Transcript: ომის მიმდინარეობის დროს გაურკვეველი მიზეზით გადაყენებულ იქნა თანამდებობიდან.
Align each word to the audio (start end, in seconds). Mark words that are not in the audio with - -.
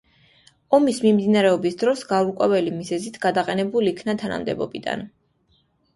ომის 0.77 1.01
მიმდინარეობის 1.03 1.77
დროს 1.83 2.01
გაურკვეველი 2.13 2.73
მიზეზით 2.79 3.19
გადაყენებულ 3.27 3.93
იქნა 3.93 4.17
თანამდებობიდან. 4.23 5.05